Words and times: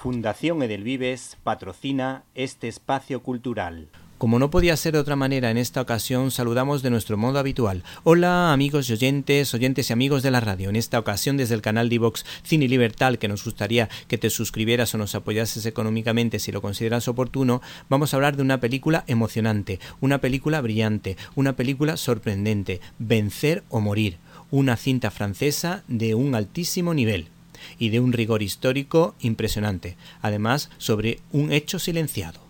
Fundación 0.00 0.62
Edelvives 0.62 1.38
patrocina 1.42 2.22
este 2.36 2.68
espacio 2.68 3.20
cultural. 3.20 3.88
Como 4.16 4.38
no 4.38 4.48
podía 4.48 4.76
ser 4.76 4.92
de 4.92 5.00
otra 5.00 5.16
manera 5.16 5.50
en 5.50 5.58
esta 5.58 5.80
ocasión, 5.80 6.30
saludamos 6.30 6.82
de 6.82 6.90
nuestro 6.90 7.16
modo 7.16 7.40
habitual. 7.40 7.82
Hola 8.04 8.52
amigos 8.52 8.88
y 8.88 8.92
oyentes, 8.92 9.52
oyentes 9.54 9.90
y 9.90 9.92
amigos 9.92 10.22
de 10.22 10.30
la 10.30 10.38
radio. 10.38 10.68
En 10.68 10.76
esta 10.76 11.00
ocasión 11.00 11.36
desde 11.36 11.56
el 11.56 11.62
canal 11.62 11.88
Divox 11.88 12.24
Cine 12.44 12.68
Libertad, 12.68 13.16
que 13.16 13.26
nos 13.26 13.44
gustaría 13.44 13.88
que 14.06 14.18
te 14.18 14.30
suscribieras 14.30 14.94
o 14.94 14.98
nos 14.98 15.16
apoyases 15.16 15.66
económicamente 15.66 16.38
si 16.38 16.52
lo 16.52 16.62
consideras 16.62 17.08
oportuno, 17.08 17.60
vamos 17.88 18.14
a 18.14 18.18
hablar 18.18 18.36
de 18.36 18.42
una 18.42 18.60
película 18.60 19.02
emocionante, 19.08 19.80
una 20.00 20.18
película 20.18 20.60
brillante, 20.60 21.16
una 21.34 21.54
película 21.54 21.96
sorprendente, 21.96 22.80
Vencer 23.00 23.64
o 23.68 23.80
Morir, 23.80 24.18
una 24.52 24.76
cinta 24.76 25.10
francesa 25.10 25.82
de 25.88 26.14
un 26.14 26.36
altísimo 26.36 26.94
nivel 26.94 27.30
y 27.78 27.90
de 27.90 28.00
un 28.00 28.12
rigor 28.12 28.42
histórico 28.42 29.14
impresionante, 29.20 29.96
además 30.22 30.70
sobre 30.78 31.20
un 31.32 31.52
hecho 31.52 31.78
silenciado. 31.78 32.48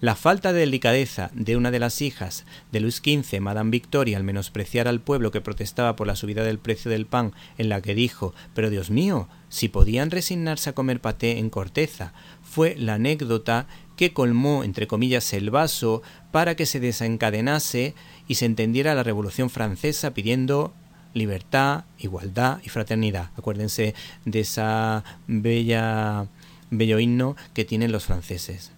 La 0.00 0.16
falta 0.16 0.54
de 0.54 0.60
delicadeza 0.60 1.30
de 1.34 1.58
una 1.58 1.70
de 1.70 1.78
las 1.78 2.00
hijas 2.00 2.46
de 2.72 2.80
Luis 2.80 3.02
XV, 3.04 3.38
Madame 3.38 3.70
Victoria, 3.70 4.16
al 4.16 4.24
menospreciar 4.24 4.88
al 4.88 5.02
pueblo 5.02 5.30
que 5.30 5.42
protestaba 5.42 5.94
por 5.94 6.06
la 6.06 6.16
subida 6.16 6.42
del 6.42 6.58
precio 6.58 6.90
del 6.90 7.04
pan, 7.04 7.34
en 7.58 7.68
la 7.68 7.82
que 7.82 7.94
dijo 7.94 8.32
Pero 8.54 8.70
Dios 8.70 8.90
mío, 8.90 9.28
si 9.50 9.68
podían 9.68 10.10
resignarse 10.10 10.70
a 10.70 10.72
comer 10.72 11.02
paté 11.02 11.38
en 11.38 11.50
corteza, 11.50 12.14
fue 12.42 12.76
la 12.78 12.94
anécdota 12.94 13.66
que 13.96 14.14
colmó, 14.14 14.64
entre 14.64 14.86
comillas, 14.86 15.34
el 15.34 15.50
vaso 15.50 16.00
para 16.32 16.54
que 16.54 16.64
se 16.64 16.80
desencadenase 16.80 17.94
y 18.26 18.36
se 18.36 18.46
entendiera 18.46 18.94
la 18.94 19.02
Revolución 19.02 19.50
Francesa 19.50 20.14
pidiendo 20.14 20.72
libertad, 21.14 21.84
igualdad 21.98 22.58
y 22.64 22.68
fraternidad. 22.68 23.30
Acuérdense 23.36 23.94
de 24.24 24.40
esa 24.40 25.04
bella 25.26 26.26
bello 26.70 26.98
himno 26.98 27.36
que 27.52 27.64
tienen 27.64 27.92
los 27.92 28.04
franceses. 28.04 28.72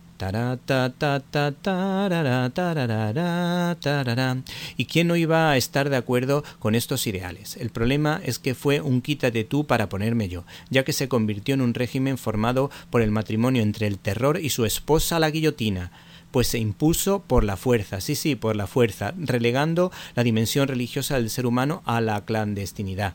¿Y 4.76 4.84
quién 4.84 5.08
no 5.08 5.16
iba 5.16 5.50
a 5.50 5.56
estar 5.56 5.90
de 5.90 5.96
acuerdo 5.96 6.44
con 6.60 6.76
estos 6.76 7.06
ideales? 7.08 7.56
El 7.56 7.70
problema 7.70 8.20
es 8.24 8.38
que 8.38 8.54
fue 8.54 8.80
un 8.80 9.02
quítate 9.02 9.42
tú 9.42 9.66
para 9.66 9.88
ponerme 9.88 10.28
yo, 10.28 10.44
ya 10.70 10.84
que 10.84 10.92
se 10.92 11.08
convirtió 11.08 11.54
en 11.54 11.60
un 11.60 11.74
régimen 11.74 12.18
formado 12.18 12.70
por 12.90 13.02
el 13.02 13.10
matrimonio 13.10 13.62
entre 13.62 13.88
el 13.88 13.98
terror 13.98 14.38
y 14.40 14.50
su 14.50 14.64
esposa 14.64 15.18
la 15.18 15.30
guillotina 15.30 15.90
pues 16.32 16.48
se 16.48 16.58
impuso 16.58 17.22
por 17.22 17.44
la 17.44 17.56
fuerza, 17.56 18.00
sí, 18.00 18.16
sí, 18.16 18.34
por 18.34 18.56
la 18.56 18.66
fuerza, 18.66 19.14
relegando 19.16 19.92
la 20.16 20.24
dimensión 20.24 20.66
religiosa 20.66 21.16
del 21.16 21.30
ser 21.30 21.46
humano 21.46 21.82
a 21.84 22.00
la 22.00 22.24
clandestinidad. 22.24 23.14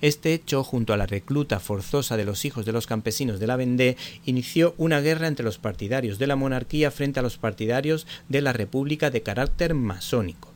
Este 0.00 0.34
hecho, 0.34 0.64
junto 0.64 0.92
a 0.92 0.96
la 0.96 1.06
recluta 1.06 1.60
forzosa 1.60 2.16
de 2.16 2.24
los 2.24 2.44
hijos 2.44 2.66
de 2.66 2.72
los 2.72 2.86
campesinos 2.86 3.38
de 3.38 3.46
la 3.46 3.56
Vendée, 3.56 3.96
inició 4.24 4.74
una 4.76 5.00
guerra 5.00 5.28
entre 5.28 5.44
los 5.44 5.58
partidarios 5.58 6.18
de 6.18 6.26
la 6.26 6.36
monarquía 6.36 6.90
frente 6.90 7.20
a 7.20 7.22
los 7.22 7.38
partidarios 7.38 8.06
de 8.28 8.42
la 8.42 8.52
república 8.52 9.10
de 9.10 9.22
carácter 9.22 9.74
masónico. 9.74 10.52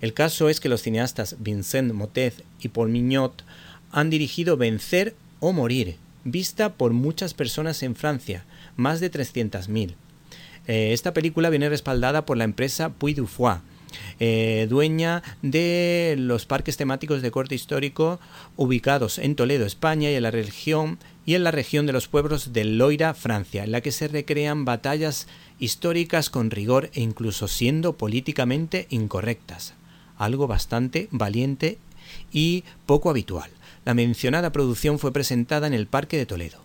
El 0.00 0.12
caso 0.12 0.48
es 0.48 0.60
que 0.60 0.68
los 0.68 0.82
cineastas 0.82 1.36
Vincent 1.38 1.92
Motet 1.92 2.44
y 2.60 2.68
Paul 2.68 2.90
Mignot 2.90 3.44
han 3.92 4.10
dirigido 4.10 4.56
Vencer 4.56 5.14
o 5.40 5.52
Morir, 5.52 5.96
vista 6.24 6.74
por 6.74 6.92
muchas 6.92 7.32
personas 7.32 7.82
en 7.82 7.94
Francia, 7.94 8.44
más 8.76 9.00
de 9.00 9.10
300.000. 9.10 9.94
Eh, 10.66 10.92
esta 10.92 11.12
película 11.12 11.50
viene 11.50 11.68
respaldada 11.68 12.24
por 12.24 12.36
la 12.36 12.44
empresa 12.44 12.90
Puy 12.90 13.14
du 13.14 13.26
Foix, 13.26 13.60
eh, 14.18 14.66
dueña 14.68 15.22
de 15.42 16.16
los 16.18 16.46
parques 16.46 16.76
temáticos 16.76 17.22
de 17.22 17.30
corte 17.30 17.54
histórico 17.54 18.20
ubicados 18.56 19.18
en 19.18 19.36
Toledo, 19.36 19.66
España 19.66 20.10
y 20.10 20.14
en 20.14 20.22
la 20.22 20.30
región 20.30 20.98
y 21.26 21.34
en 21.34 21.44
la 21.44 21.50
región 21.50 21.86
de 21.86 21.92
los 21.92 22.08
pueblos 22.08 22.52
de 22.52 22.64
Loira, 22.64 23.14
Francia, 23.14 23.64
en 23.64 23.72
la 23.72 23.80
que 23.80 23.92
se 23.92 24.08
recrean 24.08 24.64
batallas 24.64 25.26
históricas 25.58 26.30
con 26.30 26.50
rigor 26.50 26.90
e 26.94 27.00
incluso 27.00 27.48
siendo 27.48 27.94
políticamente 27.94 28.86
incorrectas, 28.90 29.74
algo 30.18 30.46
bastante 30.46 31.08
valiente 31.10 31.78
y 32.32 32.64
poco 32.86 33.10
habitual. 33.10 33.50
La 33.84 33.94
mencionada 33.94 34.50
producción 34.50 34.98
fue 34.98 35.12
presentada 35.12 35.66
en 35.66 35.74
el 35.74 35.86
Parque 35.86 36.16
de 36.16 36.26
Toledo. 36.26 36.63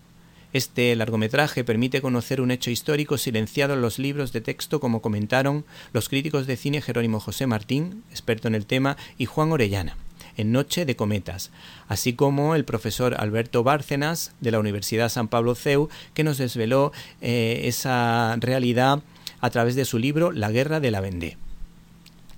Este 0.52 0.96
largometraje 0.96 1.62
permite 1.62 2.02
conocer 2.02 2.40
un 2.40 2.50
hecho 2.50 2.70
histórico 2.70 3.18
silenciado 3.18 3.74
en 3.74 3.82
los 3.82 3.98
libros 3.98 4.32
de 4.32 4.40
texto 4.40 4.80
como 4.80 5.00
comentaron 5.00 5.64
los 5.92 6.08
críticos 6.08 6.46
de 6.46 6.56
cine 6.56 6.82
Jerónimo 6.82 7.20
José 7.20 7.46
Martín, 7.46 8.02
experto 8.10 8.48
en 8.48 8.56
el 8.56 8.66
tema, 8.66 8.96
y 9.16 9.26
Juan 9.26 9.52
Orellana 9.52 9.96
en 10.36 10.52
Noche 10.52 10.86
de 10.86 10.96
Cometas, 10.96 11.50
así 11.88 12.14
como 12.14 12.54
el 12.54 12.64
profesor 12.64 13.14
Alberto 13.18 13.62
Bárcenas 13.62 14.32
de 14.40 14.50
la 14.50 14.58
Universidad 14.58 15.08
San 15.08 15.28
Pablo 15.28 15.54
CEU, 15.54 15.88
que 16.14 16.24
nos 16.24 16.38
desveló 16.38 16.92
eh, 17.20 17.62
esa 17.64 18.36
realidad 18.40 19.02
a 19.40 19.50
través 19.50 19.74
de 19.74 19.84
su 19.84 19.98
libro 19.98 20.32
La 20.32 20.50
Guerra 20.50 20.80
de 20.80 20.90
la 20.90 21.00
Vendée. 21.00 21.36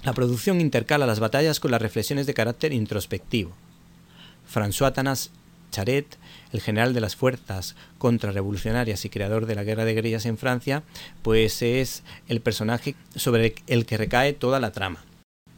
La 0.05 0.15
producción 0.15 0.61
intercala 0.61 1.07
las 1.07 1.21
batallas 1.21 1.61
con 1.61 1.71
las 1.71 1.83
reflexiones 1.83 2.27
de 2.27 2.35
carácter 2.35 2.73
introspectivo. 2.73 3.53
François 4.53 4.93
Tanas 4.93 5.31
Charet 5.73 6.17
el 6.53 6.61
general 6.61 6.95
de 6.95 7.01
las 7.01 7.17
fuerzas 7.17 7.75
contrarrevolucionarias 7.99 9.05
y 9.05 9.11
creador 9.11 9.47
de 9.47 9.57
la 9.57 9.65
guerra 9.65 9.85
de 9.85 9.95
guerrillas 9.95 10.27
en 10.27 10.39
Francia, 10.39 10.85
pues 11.23 11.63
es 11.63 12.05
el 12.29 12.41
personaje 12.41 12.95
sobre 13.17 13.55
el 13.67 13.87
que 13.87 13.97
recae 13.97 14.35
toda 14.35 14.61
la 14.61 14.71
trama. 14.71 15.05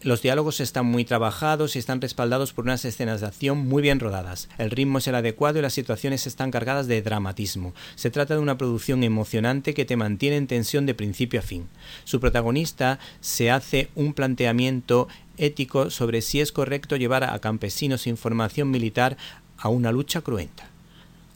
Los 0.05 0.21
diálogos 0.21 0.61
están 0.61 0.85
muy 0.85 1.07
trabajados 1.07 1.75
y 1.75 1.79
están 1.79 2.03
respaldados 2.03 2.53
por 2.53 2.67
unas 2.67 2.85
escenas 2.85 3.23
de 3.23 3.27
acción 3.27 3.67
muy 3.67 3.81
bien 3.81 4.01
rodadas. 4.01 4.51
El 4.59 4.71
ritmo 4.71 4.99
es 4.99 5.07
el 5.07 5.15
adecuado 5.15 5.59
y 5.59 5.63
las 5.63 5.73
situaciones 5.73 6.27
están 6.27 6.51
cargadas 6.51 6.87
de 6.87 7.01
dramatismo. 7.01 7.73
Se 7.95 8.11
trata 8.11 8.35
de 8.35 8.41
una 8.41 8.59
producción 8.59 9.03
emocionante 9.03 9.73
que 9.73 9.87
te 9.87 9.97
mantiene 9.97 10.37
en 10.37 10.47
tensión 10.47 10.85
de 10.85 10.95
principio 10.95 11.41
a 11.41 11.43
fin. 11.43 11.71
Su 12.05 12.21
protagonista 12.21 12.99
se 13.23 13.51
hace 13.51 13.89
un 13.95 14.13
planteamiento 14.13 15.09
ético 15.39 15.89
sobre 15.89 16.21
si 16.21 16.41
es 16.41 16.53
correcto 16.53 16.97
llevar 16.97 17.25
a 17.25 17.39
campesinos 17.39 18.03
sin 18.03 18.19
formación 18.19 18.71
militar 18.71 19.17
a 19.59 19.69
una 19.69 19.93
lucha 19.93 20.21
cruenta. 20.21 20.69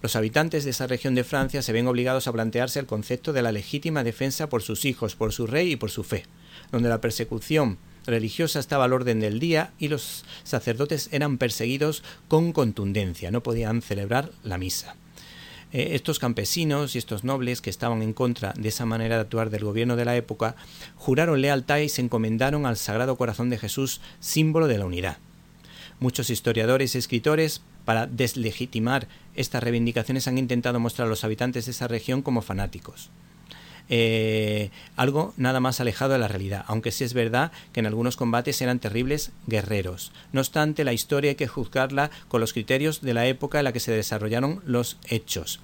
Los 0.01 0.15
habitantes 0.15 0.65
de 0.65 0.71
esa 0.71 0.87
región 0.87 1.15
de 1.15 1.25
Francia 1.25 1.61
se 1.61 1.73
ven 1.73 1.89
obligados 1.89 2.29
a 2.29 2.33
plantearse 2.33 2.79
el 2.79 2.87
concepto 2.87 3.33
de 3.33 3.43
la 3.43 3.51
legítima 3.51 4.05
defensa 4.05 4.49
por 4.49 4.63
sus 4.63 4.85
hijos, 4.85 5.17
por 5.17 5.33
su 5.33 5.47
rey 5.47 5.73
y 5.73 5.77
por 5.77 5.91
su 5.91 6.05
fe, 6.05 6.25
donde 6.71 6.89
la 6.89 7.01
persecución 7.01 7.79
religiosa 8.07 8.61
estaba 8.61 8.85
al 8.85 8.93
orden 8.93 9.21
del 9.21 9.41
día 9.41 9.73
y 9.79 9.89
los 9.89 10.25
sacerdotes 10.45 11.09
eran 11.13 11.37
perseguidos 11.37 12.05
con 12.29 12.53
contundencia, 12.53 13.31
no 13.31 13.43
podían 13.43 13.83
celebrar 13.83 14.31
la 14.45 14.57
misa. 14.57 14.97
Eh, 15.71 15.91
estos 15.93 16.19
campesinos 16.19 16.95
y 16.95 16.99
estos 16.99 17.25
nobles 17.25 17.61
que 17.61 17.69
estaban 17.69 18.01
en 18.01 18.15
contra 18.15 18.55
de 18.57 18.69
esa 18.69 18.87
manera 18.87 19.17
de 19.17 19.23
actuar 19.23 19.51
del 19.51 19.65
gobierno 19.65 19.97
de 19.97 20.07
la 20.07 20.17
época 20.17 20.57
juraron 20.97 21.43
lealtad 21.43 21.79
y 21.79 21.91
se 21.91 22.01
encomendaron 22.01 22.65
al 22.65 22.79
Sagrado 22.79 23.17
Corazón 23.17 23.51
de 23.51 23.59
Jesús, 23.59 24.01
símbolo 24.21 24.67
de 24.67 24.79
la 24.79 24.87
unidad. 24.87 25.19
Muchos 26.01 26.31
historiadores 26.31 26.95
y 26.95 26.99
escritores, 26.99 27.63
para 27.85 28.07
deslegitimar 28.07 29.09
estas 29.35 29.63
reivindicaciones, 29.63 30.29
han 30.29 30.39
intentado 30.39 30.79
mostrar 30.79 31.07
a 31.07 31.09
los 31.11 31.25
habitantes 31.25 31.67
de 31.67 31.73
esa 31.73 31.89
región 31.89 32.23
como 32.23 32.43
fanáticos. 32.43 33.11
Eh, 33.91 34.71
algo 34.97 35.33
nada 35.37 35.61
más 35.61 35.81
alejado 35.81 36.13
de 36.13 36.19
la 36.19 36.29
realidad, 36.29 36.65
aunque 36.69 36.93
sí 36.93 37.05
es 37.05 37.15
verdad 37.15 37.53
que 37.73 37.81
en 37.81 37.87
algunos 37.87 38.17
combates 38.17 38.61
eran 38.61 38.81
terribles 38.81 39.33
guerreros. 39.47 40.13
No 40.33 40.41
obstante, 40.41 40.85
la 40.85 40.93
historia 40.93 41.31
hay 41.31 41.37
que 41.37 41.49
juzgarla 41.49 42.11
con 42.29 42.41
los 42.41 42.53
criterios 42.53 43.01
de 43.01 43.15
la 43.15 43.27
época 43.27 43.59
en 43.59 43.65
la 43.65 43.73
que 43.73 43.81
se 43.81 43.93
desarrollaron 43.93 44.61
los 44.67 44.99
hechos. 45.09 45.61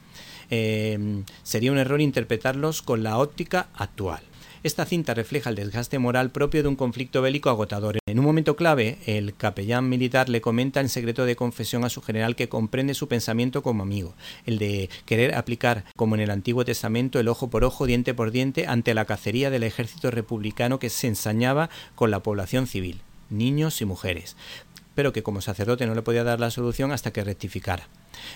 Eh, 0.51 1.23
sería 1.43 1.73
un 1.73 1.79
error 1.79 2.01
interpretarlos 2.01 2.83
con 2.83 3.03
la 3.03 3.19
óptica 3.19 3.69
actual. 3.75 4.23
Esta 4.65 4.87
cinta 4.87 5.13
refleja 5.13 5.51
el 5.51 5.57
desgaste 5.57 5.99
moral 5.99 6.31
propio 6.31 6.63
de 6.63 6.71
un 6.71 6.77
conflicto 6.77 7.21
bélico 7.21 7.51
agotador. 7.51 7.99
En 8.07 8.19
un 8.19 8.25
momento 8.25 8.57
clave, 8.57 8.97
el 9.05 9.37
capellán 9.37 9.91
militar 9.91 10.31
le 10.31 10.41
comenta 10.41 10.81
en 10.81 10.89
secreto 10.89 11.27
de 11.27 11.37
confesión 11.37 11.85
a 11.85 11.91
su 11.91 12.01
general 12.01 12.35
que 12.35 12.49
comprende 12.49 12.95
su 12.95 13.07
pensamiento 13.07 13.63
como 13.63 13.83
amigo, 13.83 14.15
el 14.47 14.57
de 14.57 14.89
querer 15.05 15.35
aplicar, 15.35 15.85
como 15.97 16.15
en 16.15 16.23
el 16.23 16.31
Antiguo 16.31 16.65
Testamento, 16.65 17.21
el 17.21 17.29
ojo 17.29 17.51
por 17.51 17.63
ojo, 17.63 17.85
diente 17.85 18.15
por 18.15 18.31
diente, 18.31 18.67
ante 18.67 18.95
la 18.95 19.05
cacería 19.05 19.51
del 19.51 19.65
ejército 19.65 20.11
republicano 20.11 20.79
que 20.79 20.89
se 20.89 21.09
ensañaba 21.09 21.69
con 21.95 22.11
la 22.11 22.23
población 22.23 22.67
civil, 22.67 23.03
niños 23.29 23.83
y 23.83 23.85
mujeres 23.85 24.35
pero 24.95 25.13
que 25.13 25.23
como 25.23 25.41
sacerdote 25.41 25.87
no 25.87 25.95
le 25.95 26.03
podía 26.03 26.25
dar 26.25 26.41
la 26.41 26.51
solución 26.51 26.93
hasta 26.93 27.13
que 27.13 27.25
rectificara. 27.25 27.89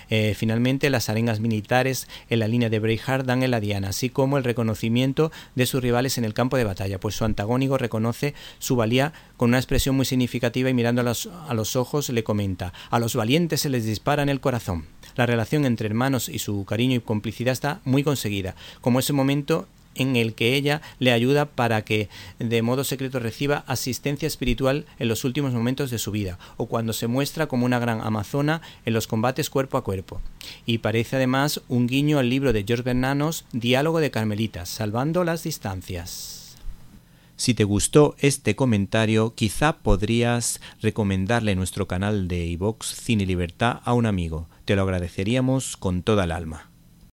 Eh, 0.09 0.33
finalmente, 0.35 0.89
las 0.89 1.09
arengas 1.09 1.39
militares 1.39 2.07
en 2.29 2.39
la 2.39 2.47
línea 2.47 2.69
de 2.69 2.79
Breithard 2.79 3.25
dan 3.25 3.43
en 3.43 3.51
la 3.51 3.59
diana, 3.59 3.89
así 3.89 4.09
como 4.09 4.37
el 4.37 4.43
reconocimiento 4.43 5.31
de 5.55 5.65
sus 5.65 5.81
rivales 5.81 6.17
en 6.17 6.25
el 6.25 6.33
campo 6.33 6.57
de 6.57 6.63
batalla, 6.63 6.99
pues 6.99 7.15
su 7.15 7.25
antagónico 7.25 7.77
reconoce 7.77 8.33
su 8.59 8.75
valía 8.75 9.13
con 9.37 9.49
una 9.49 9.57
expresión 9.57 9.95
muy 9.95 10.05
significativa 10.05 10.69
y 10.69 10.73
mirando 10.73 11.01
a 11.01 11.53
los 11.53 11.75
ojos 11.75 12.09
le 12.09 12.23
comenta, 12.23 12.73
a 12.89 12.99
los 12.99 13.15
valientes 13.15 13.61
se 13.61 13.69
les 13.69 13.85
dispara 13.85 14.23
en 14.23 14.29
el 14.29 14.41
corazón. 14.41 14.85
La 15.15 15.25
relación 15.25 15.65
entre 15.65 15.87
hermanos 15.87 16.29
y 16.29 16.39
su 16.39 16.65
cariño 16.65 16.97
y 16.97 16.99
complicidad 17.01 17.53
está 17.53 17.81
muy 17.83 18.03
conseguida, 18.03 18.55
como 18.81 18.99
ese 18.99 19.13
momento 19.13 19.67
en 19.99 20.15
el 20.15 20.33
que 20.33 20.55
ella 20.55 20.81
le 20.97 21.11
ayuda 21.11 21.45
para 21.45 21.83
que 21.83 22.09
de 22.39 22.61
modo 22.61 22.83
secreto 22.83 23.19
reciba 23.19 23.63
asistencia 23.67 24.27
espiritual 24.27 24.85
en 24.97 25.07
los 25.07 25.23
últimos 25.23 25.53
momentos 25.53 25.91
de 25.91 25.99
su 25.99 26.11
vida, 26.11 26.39
o 26.57 26.65
cuando 26.65 26.93
se 26.93 27.07
muestra 27.07 27.47
como 27.47 27.65
una 27.65 27.79
gran 27.79 28.01
amazona 28.01 28.61
en 28.85 28.93
los 28.93 29.07
combates 29.07 29.49
cuerpo 29.49 29.77
a 29.77 29.83
cuerpo. 29.83 30.21
Y 30.65 30.79
parece 30.79 31.17
además 31.17 31.61
un 31.67 31.87
guiño 31.87 32.19
al 32.19 32.29
libro 32.29 32.53
de 32.53 32.63
George 32.65 32.83
Bernanos, 32.83 33.45
Diálogo 33.51 33.99
de 33.99 34.11
Carmelitas, 34.11 34.69
salvando 34.69 35.23
las 35.23 35.43
distancias. 35.43 36.39
Si 37.39 37.53
te 37.53 37.63
gustó 37.63 38.15
este 38.19 38.57
comentario, 38.57 39.33
quizá 39.33 39.77
podrías 39.77 40.59
recomendarle 40.81 41.55
nuestro 41.55 41.87
canal 41.87 42.27
de 42.27 42.45
iVox 42.47 42.87
Cine 42.87 43.25
Libertad 43.25 43.79
a 43.85 43.93
un 43.93 44.05
amigo. 44.05 44.49
Te 44.65 44.75
lo 44.75 44.81
agradeceríamos 44.81 45.77
con 45.77 46.03
toda 46.03 46.25
el 46.25 46.33
alma. 46.33 46.68